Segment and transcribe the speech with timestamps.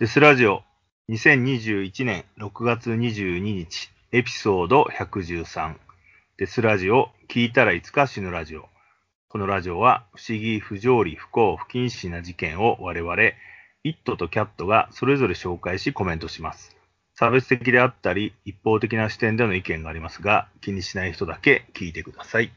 [0.00, 0.62] デスラジオ。
[1.10, 5.74] 2021年6月22日エピソード113
[6.38, 8.70] デスラジオ聞いたらいつか死ぬラジオ。
[9.28, 13.14] このラジオは不思議、不条理、不幸、不謹慎な事件を我々
[13.84, 16.74] イットとキャットがそれぞれ紹介しコメントします。
[17.12, 22.50] 差別的であったり一方的な視点での意見がありますが気にしない人だけ聞いてください。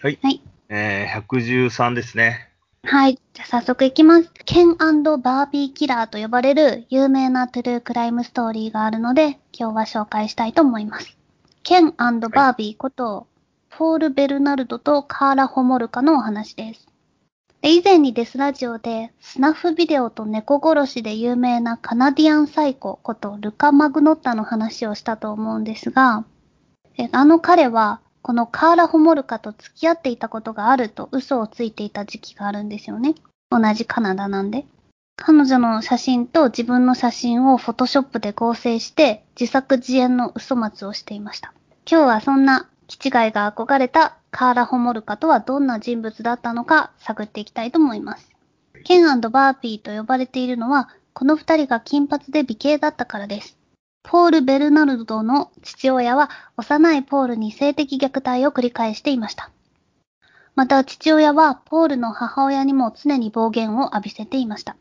[0.00, 0.40] はい、はい。
[0.68, 2.47] えー、113ですね
[2.90, 3.18] はい。
[3.34, 4.30] じゃあ早速いきます。
[4.46, 11.18] ケンバービーキラーと呼ばれる有名なトゥルークライムストーリーがあるので、今日は紹介したいと思います。
[11.64, 13.26] ケンバービーこと、
[13.68, 16.88] ポール・ベルナルドとカーラ・ホモルカのお話です。
[17.60, 26.24] で以前にデスラジオで、スナフビデオと猫殺しで有名なカナディアンサイコことルカ・マグノッタの話をしたと思うんですが、
[26.96, 33.14] えあの彼は、このカーラ・ホモルカと付き合っていたことがあると嘘をついていた時期があるんですよね。
[33.50, 34.66] 同じカナダなんで。
[35.16, 41.52] 彼女の写真と自分の写真をフォトショップで合成して自作自演の嘘松をしていました。
[41.90, 48.30] 今日はそんな気違いが憧れたカーラ・ホモルカとはどんな人物だったのか探っていきたいと思います。
[48.84, 53.57] ケンバーピーと呼ばれているのはこの二人が金髪で美形だったからです。
[54.10, 59.50] ポール・ベルナルドの父親は幼いポールに性的虐待を繰り返していました。
[60.54, 64.76] また父親はポールの母親にも常に暴言を浴びせていました。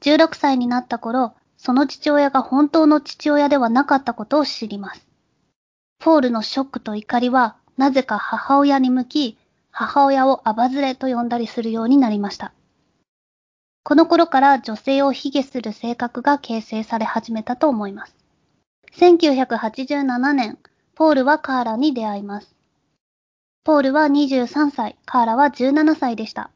[0.00, 5.06] 16歳になった頃、その父親が本当の父親ではなかったことを知ります。
[6.00, 9.38] ポールのショックと怒りはなぜか母親に向き、
[9.70, 12.52] 母親をアバズレと呼んだりするようになりました。
[13.84, 18.23] この頃から女性を卑下する性格が形成され始めたと思います。
[18.96, 20.56] 1987年、
[20.94, 22.54] ポールはカーラに出会います。
[23.64, 26.50] ポールは23歳、カーラは17歳でした。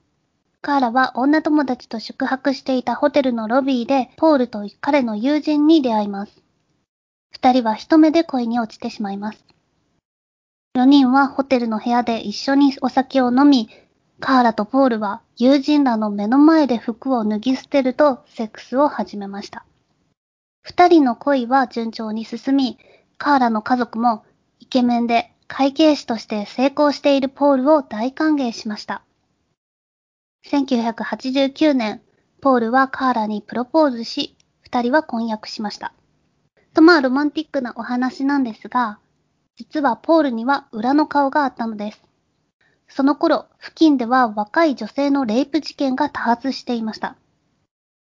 [0.60, 6.42] カーラは女友達と宿泊していたホテルのロビーで、ポールと彼の友人に出会います。
[7.32, 9.44] 二人は一目で恋に落ちてしまいます。
[10.74, 13.68] 四人はホテルの部屋で一緒にお酒を飲み、
[14.20, 19.64] カーラとポールは友人らの目の前で服を脱ぎ捨てるとセックスを始めました。
[20.68, 22.78] 二人の恋は順調に進み、
[23.16, 24.22] カーラの家族も
[24.60, 29.02] イケメンで会計士として成功しているポールを大歓迎しました。
[30.46, 32.02] 1989年、
[32.42, 35.94] ポールはカーラにプロポーズし、二人は婚約しました。
[36.74, 38.98] とまあロマンティックなお話なんですが、
[39.56, 42.04] 実はポールには裏の顔があったのです。
[42.88, 47.16] その頃、付近では若い女性のレイプ事件が多発していました。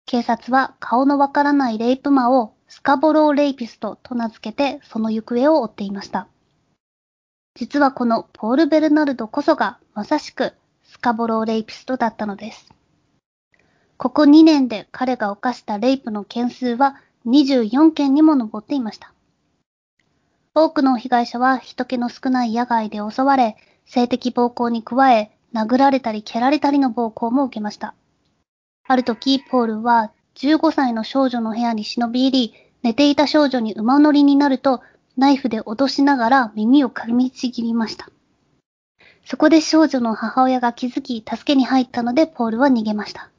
[0.09, 6.27] 警察は顔のわからないレイプ魔をスカボローレイピストと名付けてその行方を追っていました。
[7.53, 10.53] 実はこのポール・ベルナルドこそがまさしく
[10.83, 12.73] スカボローレイピストだったのです。
[13.97, 16.95] ここ2年で彼が犯したレイプの件数は
[17.27, 19.13] 24件にも上っていました。
[20.55, 27.93] 多くの被害者は人気の少ない野外で襲われ、性的暴行に加え、殴られたり蹴られたりの暴行も受けました。
[28.89, 34.81] ある時、ポールは15歳の少女の部屋に忍び入り、寝ていた少女に馬乗りになると、
[35.15, 38.09] ナイフで脅しながら耳を噛みちぎりました。
[39.25, 43.29] そこで少女の母親が気づき、助けに入ったので、ポールは逃げました。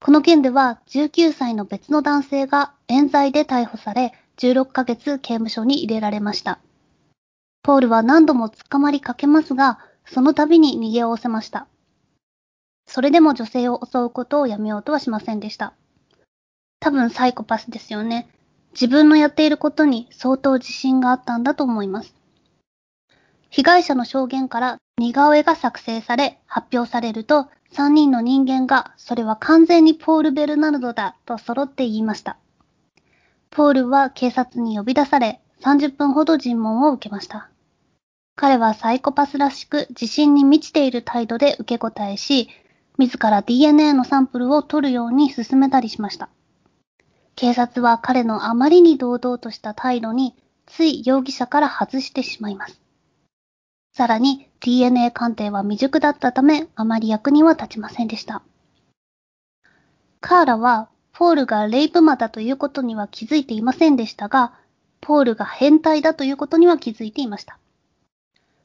[0.00, 6.58] この件では、19歳の別の男性が冤罪で逮捕され、16ヶ月刑務所に入れられました。
[7.62, 11.68] ポールは何度も捕まりかけますが、その度に逃げおおせました。
[12.86, 15.74] それでも女性を襲うことをやめようとはしませんでした。
[16.80, 18.28] 多分サイコパスですよね。
[18.72, 22.14] 自分のやっていることに相当自信があったんだと思います。
[23.48, 32.38] 被害者の証言から似顔絵が作成され発表されると3人の人間がそれは完全にポール・ベルナルドだと揃って言いました。
[33.50, 37.48] ポールは警察に呼び出され30分ほど尋問を受けました。
[38.36, 42.50] 彼はサイコパスらしく自信に満ちている態度で受け答えし、
[42.98, 46.28] 自ら DNA のサンプルを取るように進めたりしました。
[47.34, 50.34] 警察は彼のあまりに堂々とした態度に、
[50.64, 52.80] つい容疑者から外してしまいます。
[53.92, 58.42] さらに DNA 鑑定は未熟だったため、あまり役には立ちませんでした。
[60.20, 64.52] カーラは、ポールがレイプ魔だということには気づいていませんでしたが、
[65.00, 67.58] ポールが変態だということには気づいていました。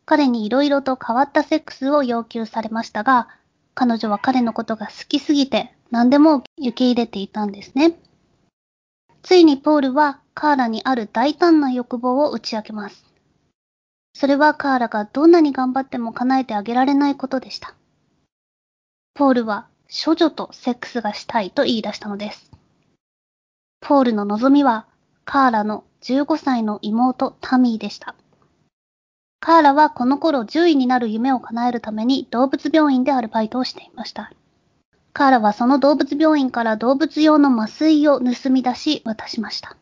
[0.05, 3.27] 彼に色々と変わったセックスを要求されましたが、
[3.73, 7.97] 彼女は彼のことが好きすぎて何でも受け入れていたんですね。
[9.23, 13.05] ついにポールはカーラにある大胆な欲望を打ち明けます。
[14.13, 17.75] それはカーラがどんなに頑張っても叶えてあげられないことでした。
[19.13, 22.51] ポールは処女とセックスがしたいと言い出したのです。
[23.81, 24.85] ポールの望みは、
[25.25, 28.15] カーラの15歳の妹タミーでした。
[29.41, 34.31] カーラはこの頃獣医になる夢を叶えるために動物病院でアルバイトをしていました。
[35.13, 39.75] カーラはその動物病院から動物用の麻酔を盗み出し渡しました。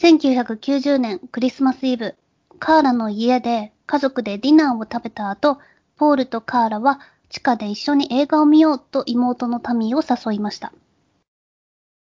[0.00, 2.16] 1990年クリスマスイブ、
[2.58, 5.58] カーラの家で家族でディナーを食べた後、
[5.96, 6.98] ポールとカーラは
[7.30, 10.72] 地下で一緒に映画を見ようと妹のタミーを誘いました。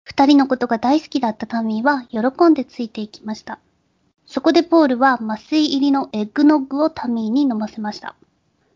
[0.03, 3.59] 二人のことが大好きだったタミーは喜んでついていきました。
[4.29, 8.15] そこでポールは麻酔入りのエッグノッグをタミーに飲ませました。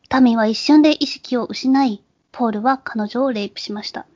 [0.10, 2.02] タミーは一瞬で意識を失い、
[2.32, 4.08] ポールは彼女をレイプしました。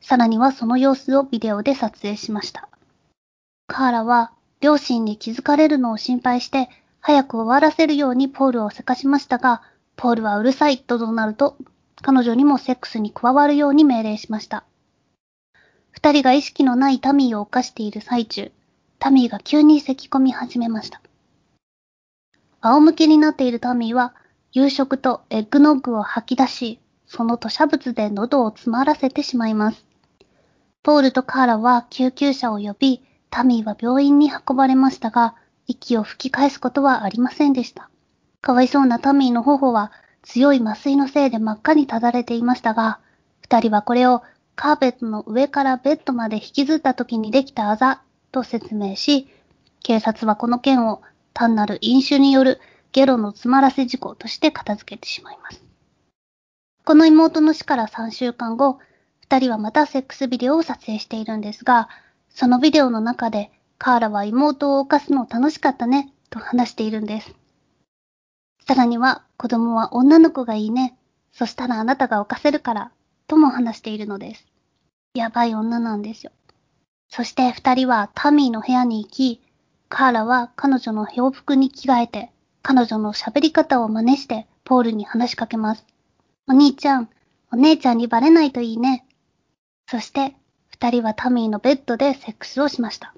[0.00, 2.70] さらにはその様子をビデオで撮影しました。
[3.66, 4.32] カーラは
[4.62, 6.70] 両親に気づかれるのを心配して、
[7.00, 9.60] 早く終わらせるようにポールをせかしましたが、
[9.96, 11.58] ポールはうるさいと怒鳴ると、
[12.00, 14.64] 彼女にもセックスに加わるように命令しました。
[15.90, 18.50] 二人が意識のないタミーを犯している最中、
[18.98, 21.00] タミーが急に咳き込み始めました。
[22.60, 24.14] 仰向けになっているタミーは、
[24.52, 29.86] 夕食とエッグノッグを吐き出し、その吐砂物で喉を詰まらせてしまいます。
[30.82, 35.34] ポールとカーラは救急車を呼び、タミーは病院に運ばれましたが、
[35.66, 37.90] 息を吹き返すことはありませんでした。
[38.40, 39.92] かわいそうなタミーの頬は
[40.22, 43.00] 強い麻酔のせいで真っ赤にただれていましたが、
[43.40, 44.22] 二人はこれを
[44.54, 48.02] カーペットの上からベッドまで引きずった時にできたあざ
[48.36, 49.28] と説明し、
[49.82, 51.00] 警察はこの件を
[51.32, 52.60] 単なる飲酒による
[52.92, 55.64] ゲロの詰まらせ事故として片付けてしまいます。
[56.84, 58.78] この妹の死から3週間後、
[59.20, 61.88] 二人はまたセックスビデオを撮影しているんですが、
[62.28, 67.34] そのビデオの中で、カーラは妹を犯すの楽しかったね、と話しているんです。
[68.66, 70.96] さらには、子供は女の子がいいね。
[71.32, 72.92] そしたらあなたが犯せるから、
[73.28, 74.46] とも話しているのです。
[75.14, 76.32] やばい女なんですよ。
[77.08, 79.40] そして二人はタミーの部屋に行き、
[79.88, 82.32] カーラは彼女の洋服に着替えて、
[82.62, 85.86] 彼女の喋り方を真似してポールに話しかけます。
[86.48, 87.08] お兄ちゃん、
[87.52, 89.06] お姉ちゃんにバレないといいね。
[89.88, 90.34] そして
[90.68, 93.14] 二人はタミーのベッドでセックスをしました。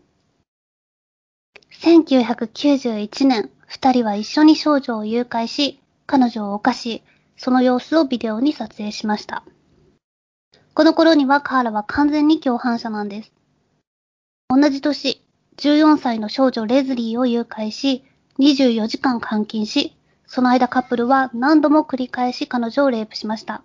[1.81, 7.02] 1991年、二人は一緒に少女を誘拐し、彼女を犯し、
[7.37, 9.44] その様子をビデオに撮影しました。
[10.75, 13.32] この頃にはカーラは完全に共犯者なんです。
[14.50, 15.22] 同じ年、
[15.58, 18.02] 14歳の少女レズリーを誘拐し、
[18.38, 19.94] 24時間監禁し、
[20.26, 23.62] その間カップルは何度も繰り返し彼女をレイプしました。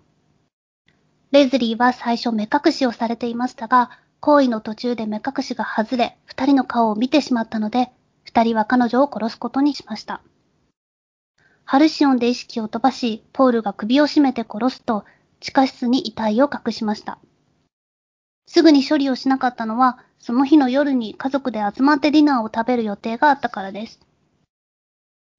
[1.32, 7.90] レズリーは最初目隠しをされていましたが、行為の途中で目隠しが外れ、二人の顔を見てしまったので、
[8.26, 10.22] 二人は彼女を殺すことにしました。
[11.64, 15.06] ハルシオンで意識を飛ばし、ポールが首を絞めて殺すと、
[15.40, 17.20] 地下室に遺体を隠しました。
[18.46, 24.00] すぐに処理をしなかったのは、その日の夜に家族で集まってディナーを食べる予定があったからです。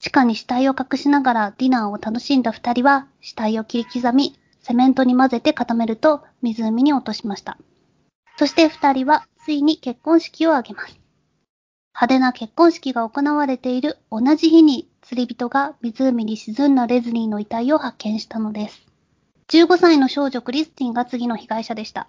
[0.01, 7.59] 地下に死体を隠しながらディナーを楽しんだ二人は、死体を切り刻み、セメントに混ぜて固めると湖に落としました。
[8.37, 10.99] そして二人はついに結婚式を挙げます。
[11.95, 18.87] 派手な結婚式が行われている同じ日に釣り人が湖に沈んだレズリーの遺体を発見したのです。
[19.49, 22.09] 15歳の少女クリスティンが次の被害者でした。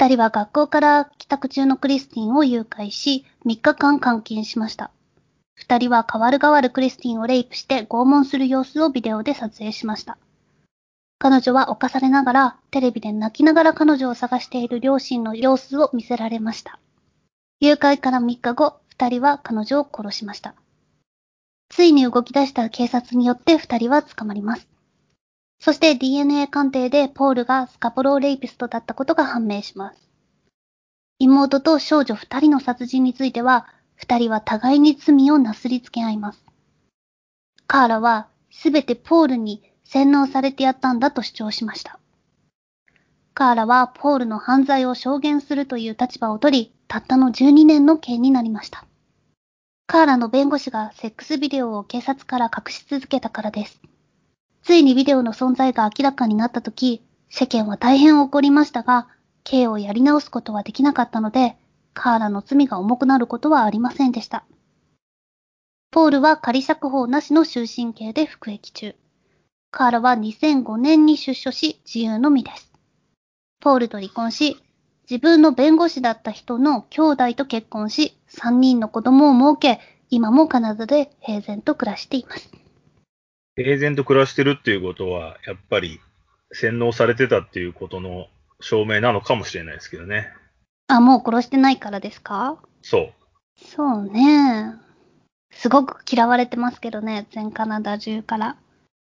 [0.00, 4.92] 二人は学校から帰宅中のクリスティンを誘拐し、3日間監禁しました。
[5.56, 10.16] 二人は代わる代わるクリスティンをレイプして拷問する様子をビデオで撮影しました。
[11.18, 16.78] 彼女は犯されながら、テレビで泣きながら彼女を探している両親の様子を見せられました。
[17.58, 20.54] 誘拐から3日後、二人は彼女を殺しました。
[21.70, 24.67] ついに動き出した警察によって二人は捕まります。
[25.60, 30.08] そして DNA 鑑定でポールがスカポローレイピストだったことが判明します。
[31.18, 36.44] 妹と少女二人の殺人については、二人は互いに罪をなすりつけ合います。
[37.66, 41.98] カーラはすべてポールに洗脳されてやったんだと主張しました。
[43.34, 48.84] カーラはポールの犯罪を証言するという立場を取り、たったの12年の刑になりました。
[49.86, 53.80] カーラの弁護士がセックスビデオを警察から隠し続けたからです。
[54.68, 59.08] ついにビデオの存在が明らかになったとき、世間は大変怒りましたが、
[59.42, 61.56] 刑をやり直すことはできなかったので、
[61.94, 64.44] カーラの罪が重くなることはありませんでした。
[65.90, 68.94] ポールは仮釈放なしの終身刑で服役中。
[69.70, 72.70] カーラは2005年に出所し自由の身です。
[73.60, 74.62] ポールと離婚し、
[75.10, 82.57] 自分の弁護士だった人の兄弟と結婚し、3人の子供を設け、今もカナダで平然と暮らしています。
[83.64, 86.00] 平然と暮らしてるっていうことは、やっぱり
[86.52, 88.28] 洗脳されてたっていうことの
[88.60, 90.28] 証明なのかもしれないですけどね。
[90.86, 92.58] あ、もう殺してないからですか？
[92.82, 93.12] そう。
[93.56, 94.74] そうね。
[95.50, 98.56] すごく嫌われてますけどね、全カナダ中から。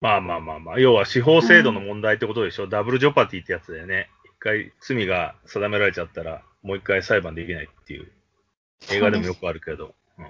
[0.01, 4.09] まあまあまあまあ、要は司法制度の問題ってことでしょ、ダブルジョパティってやつだよね。
[4.25, 8.11] 一回罪が定められちゃったら、もう一回裁判できないっていう。
[8.91, 9.93] 映画でもよくあるけど。
[10.17, 10.25] うん、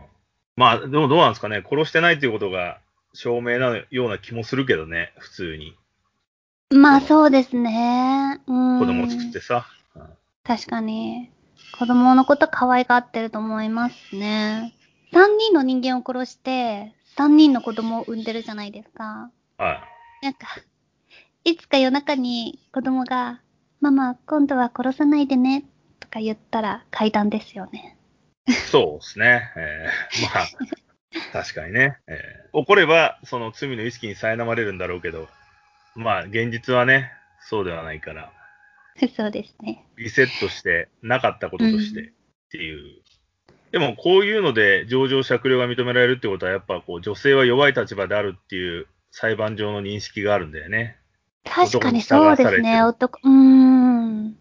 [0.57, 1.63] まあ、でもどうなんですかね。
[1.67, 2.79] 殺してないっていうことが
[3.13, 5.75] 証明なような気もするけどね、普通に。
[6.73, 8.41] まあそうですね。
[8.47, 8.79] うん。
[8.79, 9.65] 子供を作ってさ。
[9.95, 10.03] うん
[10.43, 11.29] 確かに。
[11.77, 14.73] 子供のこと可愛がってると思いますね。
[15.13, 19.31] 3人の人間を殺して、3人の子供を産んでるじゃないですか。
[19.57, 19.73] は
[20.21, 20.25] い。
[20.25, 20.47] なんか、
[21.43, 23.41] いつか夜中に子供が、
[23.81, 25.65] ママ、今度は殺さないでね、
[25.99, 27.97] とか言ったら階段ですよね。
[28.71, 29.41] そうですね。
[29.55, 30.47] えーまあ、
[31.31, 31.97] 確かにね。
[32.07, 35.29] えー怒れば、その罪の意識に苛まれるんだろうけど、
[35.95, 38.31] まあ、現実はね、そうではないから、
[39.15, 39.85] そうですね。
[39.97, 42.11] リセットして、なかったこととしてっ
[42.51, 43.01] ていう。
[43.71, 50.97] でも、こういうので上場酌量が認められるってことは、やっぱこう、女性は弱い立場であるっていう裁判上の認識があるんだよね。
[51.45, 54.37] 確かにそうですね、男、うーん。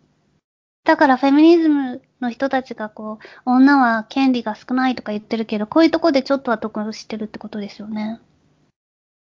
[0.90, 8.18] だからフェミニズムの人たちがこう、女は権利が少ないとか言ってるけど、こういうとこでちょっとは得してるってことですよね。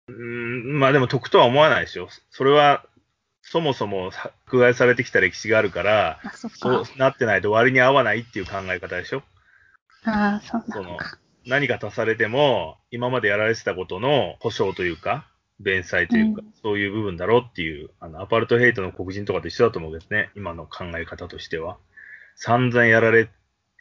[0.07, 2.07] うーん、まあでも得とは思わないでしょ。
[2.31, 2.85] それは、
[3.41, 4.11] そもそも
[4.45, 6.89] 迫害されてきた歴史があるから、あ、そっそうか。
[6.95, 9.23] なってないと割に合わないっていう考え方でしょ。
[10.05, 11.17] ああ、そうなか。
[11.45, 15.27] 何か足されても、今までやられてたことの保証というか、
[15.59, 20.31] 弁済というか、うんそういう部分だろうっていう、あの、アパルトヘイトの黒人とかと一緒だと思うんですね。
[20.35, 21.77] 今の考え方としては。
[22.35, 23.29] 散々やられ、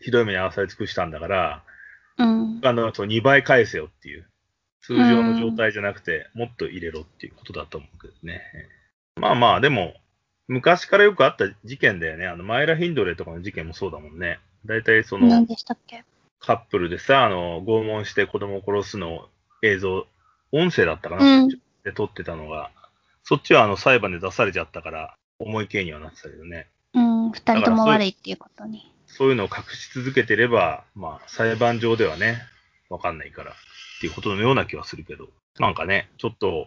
[0.00, 1.62] ひどい目に遭わされ尽くしたんだから、
[2.18, 2.61] うん。
[2.61, 4.26] 他のと2倍返せよっていう。
[4.83, 8.40] 通常の状態じゃなくて、もっと入れろっていうことだと思うけどね。
[9.16, 9.95] まあまあ、でも、
[10.49, 12.26] 昔からよくあった事件だよね。
[12.26, 14.38] あの、マイラ・ヒンドレとかの事件もそうだもんね。
[14.64, 16.04] 大体その、何でしたっけ？
[16.38, 19.28] カップルでさ、あの、拷問して子供を殺すの
[19.62, 20.06] 映像、
[20.52, 22.73] 音声だったかな、うんで撮ってたのが、
[23.23, 26.66] そっちはあの裁判で出されちゃったから、重い刑にはなってたけどね。
[26.95, 28.93] うん、二人とも悪いっていうことに。
[29.07, 32.43] そういうのを隠し続けてれば、まあ、裁判上ではね、
[32.90, 33.55] わかんないから、っ
[34.00, 35.28] ていうことのような気はするけど。
[35.61, 36.66] なんかね、ちょっと、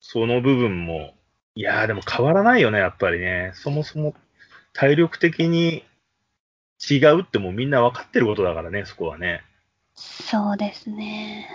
[0.00, 1.14] その部分も、
[1.56, 3.50] いやーでも変わらないよね、やっぱりね。
[3.54, 4.14] そもそも
[4.72, 5.84] 体力的に
[6.88, 9.42] 違うってもうみんな分かってることだからね、そこはね。
[9.94, 11.48] そうですね。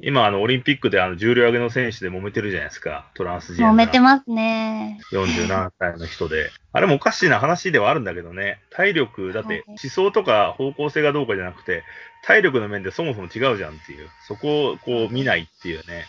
[0.00, 3.10] 今、あの、オリンピックであの、重量上げの選手で揉めてるじゃないですか。
[3.14, 3.86] トランスジェンダー。
[3.86, 4.98] 揉めてますね。
[5.12, 6.50] 47歳の人で。
[6.72, 8.60] あれもおかしいな話ではあるんだけどね。
[8.70, 11.84] 体力、だってはい思想とか方向性がどうかじゃなくて、
[12.24, 14.08] 体力の面でそもそも違うじゃんっていう。
[14.26, 16.04] そこをこう見ないっていうね。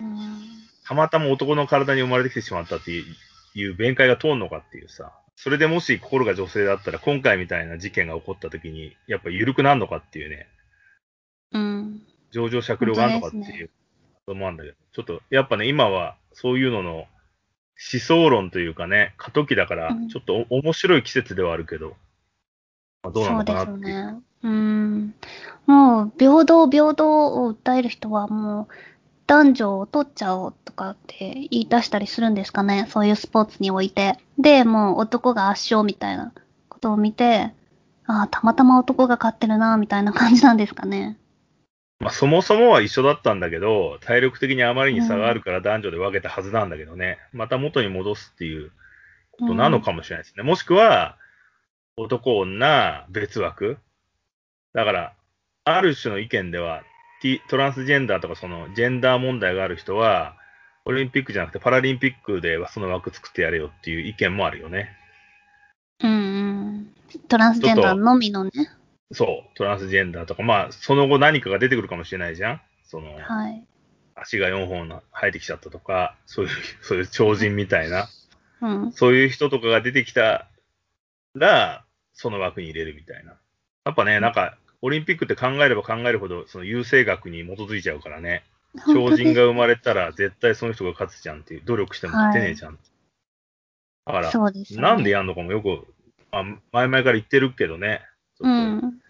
[0.00, 0.40] うん。
[0.86, 3.04] たまたま男の体に生まれてきてしまったっていう
[3.54, 5.12] いう弁解が通るのかっていうさ。
[5.36, 10.46] それでもし心が女性だったら、今回みたいな事件が起こった時に、やっぱ緩くなるのかっていうね。
[11.52, 12.00] うん。
[12.34, 13.70] 上場酌量があるのかっていう
[14.26, 17.06] こともあるんだけど、ちょっと、やっぱね、今はそういうのの思
[18.00, 21.94] 想論というかね、過渡期だからうん、ちょっとお面白い季節ではあるけど、
[23.04, 23.78] まあ、どうなのかなっていう。
[23.78, 24.14] すね。
[24.42, 25.14] うん。
[25.66, 28.74] もう、平等、平等を訴える人はもう、
[29.26, 32.86] 男女を取っちゃおうとかって言い出したりするんですかね。
[32.90, 34.18] そういうスポーツにおいて。
[34.38, 36.32] で、もう男が圧勝みたいな
[36.68, 37.52] ことを見て、
[38.06, 41.16] ああ、たまたま男が勝ってるな、みたいな感じなんですかね。
[42.04, 48.72] まあ、そもそもは一緒だったんだけど、体力的にあまりに差があるから男女で分けたはずなんだけどね、また元に戻すっていう
[49.30, 50.42] ことなのかもしれないですね。
[50.42, 51.16] もしくは、
[51.96, 53.78] 男、女、別枠。
[54.74, 55.14] だから、
[55.64, 56.82] ある種の意見では、
[57.48, 60.36] トランスジェンダーとかそのジェンダー問題がある人は、
[60.84, 64.90] オリンピックじゃなくてパラリンピックではその枠作ってやれよっていう意見もあるよね。
[66.02, 66.94] うんうん。
[67.28, 68.50] トランスジェンダーのみのね。
[69.14, 73.64] そう、トランスジェンダーとか、まあ、その後何かが出てくるかもしれないじゃんその、はい。
[74.14, 76.50] 足が4本生えてきちゃったとか、そういう、
[76.82, 78.08] そういう超人みたいな、
[78.60, 78.92] うん。
[78.92, 80.48] そういう人とかが出てきた
[81.34, 83.36] ら、その枠に入れるみたいな。
[83.84, 88.44] やっぱね、なんか、オリンピックって考えれば考えるほど、その優勢学に基づいちゃうからね、
[88.92, 92.78] 超人が生まれたら絶対その人が勝つじゃんっていう、努力しても勝てねえじゃん。
[94.06, 94.64] だから、ね。
[94.72, 95.86] なんでやんのかもよく、
[96.30, 98.02] まあ、前々から言ってるけどね、
[98.36, 99.00] ちうょっん。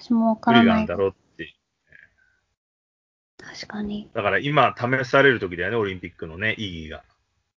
[0.00, 0.86] 私もわとからない。
[0.86, 1.54] だろうって。
[3.38, 4.08] 確かに。
[4.14, 7.02] だから今試される時だよね、オリンピックのね、意義が。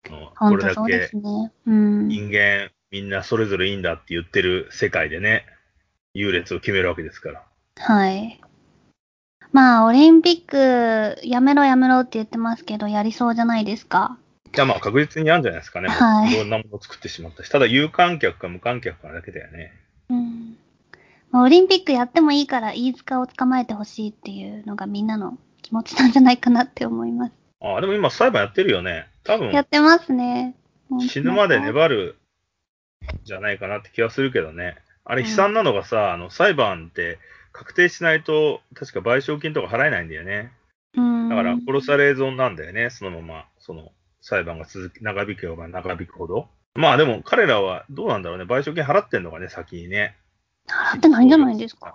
[0.07, 1.17] あのこれだ本当そうでけ。
[1.17, 5.47] 人間みんなそれぞれいいんだって言ってる世界でね、
[6.13, 7.43] 優劣を決めるわけですから。
[7.77, 8.41] はい。
[9.53, 14.19] まあ、オリンピック、やめろやめろって言ってますけど、やりそうじゃないですか。
[14.53, 15.89] じゃあまあ確実にあるんじゃないですかね。
[15.89, 17.49] はいいろんなものを作ってしまったし。
[17.49, 19.73] ただ有観客か無観客かだけだよね。
[20.11, 20.57] うん。
[21.35, 27.33] まあオリンピックやってもいいから飯塚を捕まえてほしいっていうのがみんなの気持ちなんじゃないかなって思います。
[27.61, 29.09] ああ、でも今裁判やってるよね。
[29.25, 30.55] 多分や、ってますね。
[31.09, 32.19] 死ぬまで粘る
[33.25, 34.77] じゃないかなって気がするけどね。
[35.05, 37.19] あれ悲惨なのがさ、あの、裁判って
[37.51, 40.53] 確定しないと、確か賠償金とか払えないんだよね。
[40.97, 41.29] うん。
[41.29, 46.49] だから殺され損なんだよね、そのまま、その、裁判が続き、長引けば長引くほど。
[46.77, 50.17] まあでも彼らはどうなんだろうね、賠償金払ってんのかね、先にね。
[50.69, 51.95] 払ってないんじゃないですか？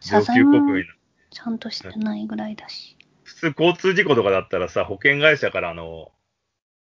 [0.00, 0.84] 謝上級国。
[1.30, 2.96] ちゃんとしてないぐらいだし。
[3.22, 6.12] 普通交通事故とかだったらさ、保険会社からあの、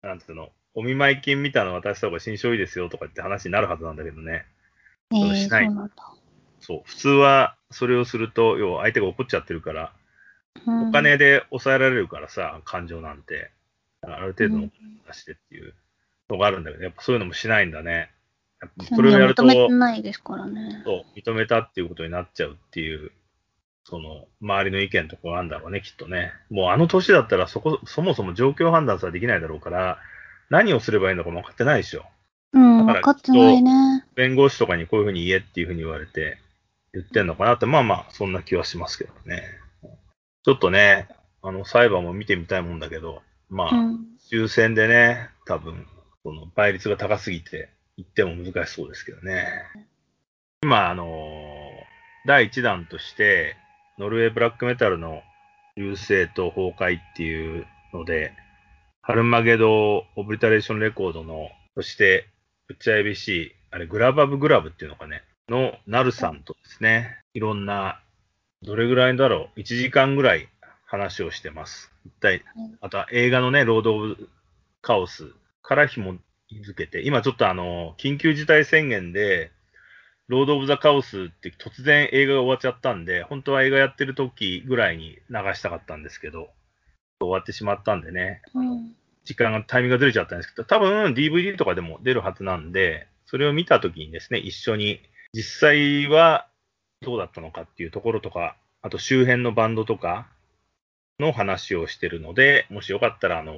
[0.02, 4.46] なんつうの、お見舞い金みたいなの渡した方が心象いいですよとかって話になるはずなんだけどね。
[5.14, 5.94] ええそうそうしないなんだ。
[6.60, 6.82] そう。
[6.86, 9.94] 普通はそれをすると、要は相手が怒っちゃってるから、
[10.66, 13.52] うんお金で抑えられるからさ、感情なんて。
[14.06, 14.70] ある程度の
[15.08, 15.74] 出してっていう
[16.30, 18.12] のがあるんだけど、やっぱそういうのもしないんだね。
[18.96, 20.82] それをやると、認めてないですからね。
[20.86, 23.12] そう認めたっていうことになっちゃうっていう、
[23.86, 26.32] その、周りの意見とかがあるんだろうね、きっとね。
[26.50, 30.00] もうあの年だったらそこ、そもそも状況判断さえできないだろうから、
[30.50, 32.06] 何をすればいいのかも分かってないでしょ。
[32.54, 34.06] うん、分かってないね。
[34.16, 36.38] 弁護士とかにこういうふうに言えっていうふうに言われて、
[36.94, 39.44] 言ってんのかなって、まあまあ、そんな気はしますけどね。
[40.44, 41.08] ちょっとね、
[41.42, 44.06] あの、裁判も見てみたいもんだけど、まあ、うん。
[44.32, 45.88] 抽選でね、多分、
[46.24, 49.48] その倍率が高すぎて、言っても難しそうですけどね。
[50.64, 51.08] 今、あの、
[52.26, 53.56] 第1弾として、
[54.00, 55.22] ノルウェーブラックメタルの
[55.76, 58.34] 流星と崩壊っていうので、
[59.02, 62.30] ハルマゲド・オブリタレーションレコードの、そして、
[62.68, 68.00] ブッチャ ABC、あれ、グラバブ・グラブっていうのかね、のナルさんとですね、いろんな、
[68.62, 70.48] どれぐらいだろう、1時間ぐらい
[70.86, 71.92] 話をしてます。
[72.06, 72.44] 一体、
[72.80, 74.30] あとは映画のね、ロード・オブ・
[74.82, 76.16] カオスから紐
[76.62, 79.52] づけて、今ちょっとあの、緊急事態宣言で、
[80.28, 86.50] ロード・オブ・ザ・カオスって突然映画が終わっちゃったんで、本当は映画やってる時ぐらいに流したかったんですけど、
[87.20, 88.96] 終わってしまったんでね、うん。
[89.26, 95.02] 時間が、タイミングがずれちゃったんですけど、多分 DVD とかでも出るはずなんで、それを見たときにですね、一緒に
[95.34, 96.48] 実際は
[97.02, 100.28] どうだったのかっていうところとか、あと周辺のバンドとか
[101.20, 103.54] の話をしてるので、もしよかったら、あの、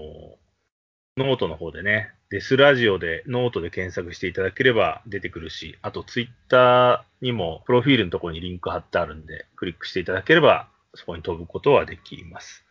[1.17, 12.65] ノートの方でね、デスラジオでノートで検索していただければ出てくるし、あとツイッターにもプロフィールのところにリンク貼ってあるんで、クリックしていただければそこに飛ぶことはできます。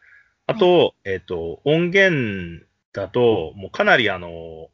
[0.47, 4.69] あと、えっ、と、音源だと、もうかなりあの、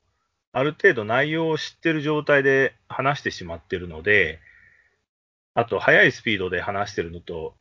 [0.53, 4.41] ある程度内容を知ってる状態で話してしまってるので、
[5.55, 7.55] あと、速いスピードで話してるのと、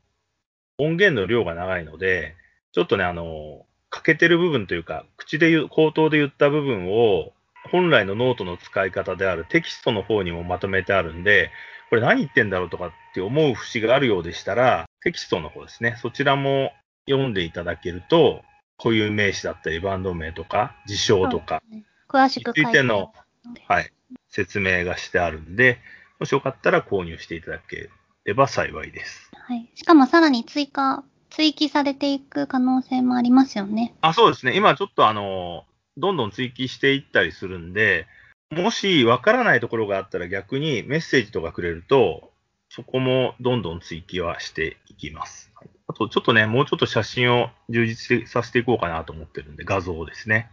[0.79, 2.35] 音源の量が長いので、
[2.71, 7.33] ちょっとね、あの、欠けてる部分というか、口で言う、口頭で言った部分を、
[7.71, 11.51] 本来のノートの使い方であるテキストの方にもまとめてあるんで、
[11.89, 16.71] これ何言ってんだろうとかって思う節があるようでしたら、テキストの方ですね、そちらも
[17.09, 18.43] 読んでいただけると、
[18.77, 21.61] 固有名詞だったり、バンド名とか、事象とか、
[22.07, 23.11] 詳しく書いての
[23.53, 23.63] で。
[23.67, 23.91] はい、
[24.29, 25.79] 説明がしてあるんで、
[26.19, 27.89] もしよかったら購入していただけ
[28.25, 29.31] れば幸いです。
[29.33, 29.69] はい。
[29.75, 31.03] しかもさらに追加、
[31.39, 33.93] 追記されていく可能性もありますよね。
[34.01, 34.57] あ、そうですね。
[34.57, 35.63] 今ちょっとあの、
[35.95, 38.07] どんどん追記していったりするんで、
[38.51, 42.33] もしわからないところがあったら逆にメッセージとかくれると、
[42.67, 45.49] そこもどんどん追記はしていきます。
[45.87, 50.49] あとちょっとね、もうちょっと写真を充実させていこうかなと思ってるんで、画像をですね。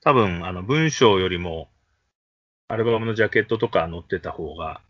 [0.00, 1.68] 多分、あの、文章よりも、
[2.66, 4.80] アルバムのジャケットとか載ってた方が、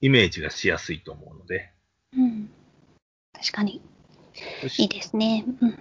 [0.00, 1.72] イメージがしやすいと思うので。
[2.16, 2.50] うん。
[3.32, 3.82] 確かに。
[4.78, 5.44] いいですね。
[5.60, 5.78] うん。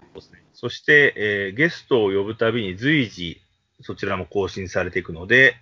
[0.54, 3.42] そして、えーゲストを呼ぶたびに随時
[3.82, 5.56] そちらも更新されていくので、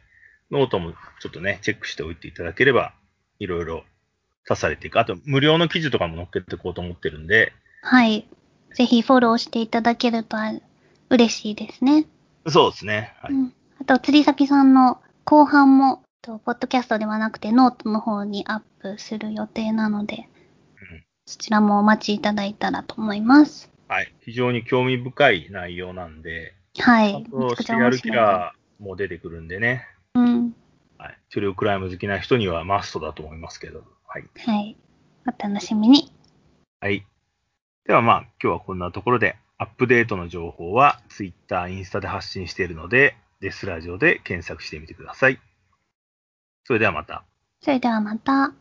[0.52, 2.94] ノートもちょっとね、チェックしておいていただければ、
[3.40, 3.84] いろいろ
[4.48, 5.00] 足されていく。
[5.00, 8.28] あと、無料の記事とかも載っけていこうと思ってるんで、はい。
[8.74, 10.38] ぜひフォローしていただけると
[11.10, 12.06] 嬉しいですね。
[12.48, 13.14] そうですね。
[13.22, 13.34] はい。
[13.34, 13.54] うん。
[13.82, 20.35] あと、釣崎さんの後半も、とポッドキャストではなくてノートの方にアップする予定なので、うん
[21.28, 23.72] そちらもお待ちいただいたらと思います。
[23.88, 24.14] はい。
[24.22, 27.26] 非常に興味深い内容なんで、はい。
[27.28, 28.10] あと、シリアルキ。
[28.10, 30.56] ラーも出てくるんでね、うん。
[30.98, 31.18] はい。
[31.32, 34.24] トゥルークライム好きな人にはマストだと思いますけど、はい。
[34.46, 34.78] はい。
[35.28, 36.12] お楽しみに。
[36.80, 37.06] はい。
[37.86, 45.40] ではまあ、今日はこんなところで、アップデートの情報は Twitter、インスタで発信しているので、デスラジオで検索してみてください。
[46.66, 47.24] それではまた。
[47.62, 48.54] それではまた。